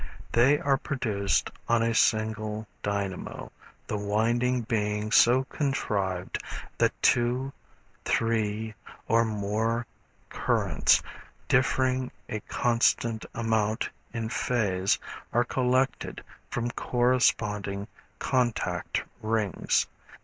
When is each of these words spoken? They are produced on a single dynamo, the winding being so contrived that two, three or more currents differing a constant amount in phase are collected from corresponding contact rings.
They 0.31 0.57
are 0.59 0.77
produced 0.79 1.51
on 1.69 1.83
a 1.83 1.93
single 1.93 2.65
dynamo, 2.81 3.51
the 3.85 3.99
winding 3.99 4.61
being 4.61 5.11
so 5.11 5.43
contrived 5.43 6.41
that 6.79 6.99
two, 7.03 7.53
three 8.03 8.73
or 9.07 9.23
more 9.23 9.85
currents 10.27 11.03
differing 11.47 12.09
a 12.27 12.39
constant 12.47 13.27
amount 13.35 13.91
in 14.11 14.29
phase 14.29 14.97
are 15.31 15.43
collected 15.43 16.23
from 16.49 16.71
corresponding 16.71 17.87
contact 18.17 19.03
rings. 19.21 19.85